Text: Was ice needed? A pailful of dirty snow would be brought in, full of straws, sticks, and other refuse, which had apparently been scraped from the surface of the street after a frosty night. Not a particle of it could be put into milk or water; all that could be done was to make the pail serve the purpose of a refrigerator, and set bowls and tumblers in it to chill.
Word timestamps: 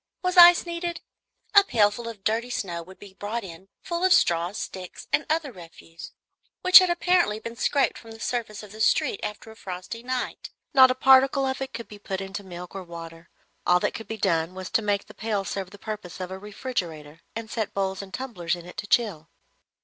Was 0.23 0.35
ice 0.35 0.65
needed? 0.65 1.01
A 1.53 1.63
pailful 1.63 2.07
of 2.09 2.23
dirty 2.23 2.49
snow 2.49 2.81
would 2.81 2.97
be 2.97 3.13
brought 3.13 3.43
in, 3.43 3.67
full 3.83 4.03
of 4.03 4.13
straws, 4.13 4.57
sticks, 4.57 5.05
and 5.13 5.27
other 5.29 5.51
refuse, 5.51 6.11
which 6.63 6.79
had 6.79 6.89
apparently 6.89 7.39
been 7.39 7.55
scraped 7.55 7.99
from 7.99 8.09
the 8.09 8.19
surface 8.19 8.63
of 8.63 8.71
the 8.71 8.81
street 8.81 9.19
after 9.21 9.51
a 9.51 9.55
frosty 9.55 10.01
night. 10.01 10.49
Not 10.73 10.89
a 10.89 10.95
particle 10.95 11.45
of 11.45 11.61
it 11.61 11.71
could 11.71 11.87
be 11.87 11.99
put 11.99 12.19
into 12.19 12.43
milk 12.43 12.73
or 12.73 12.81
water; 12.83 13.29
all 13.63 13.79
that 13.81 13.93
could 13.93 14.07
be 14.07 14.17
done 14.17 14.55
was 14.55 14.71
to 14.71 14.81
make 14.81 15.05
the 15.05 15.13
pail 15.13 15.45
serve 15.45 15.69
the 15.69 15.77
purpose 15.77 16.19
of 16.19 16.31
a 16.31 16.39
refrigerator, 16.39 17.21
and 17.35 17.51
set 17.51 17.75
bowls 17.75 18.01
and 18.01 18.11
tumblers 18.11 18.55
in 18.55 18.65
it 18.65 18.77
to 18.77 18.87
chill. 18.87 19.29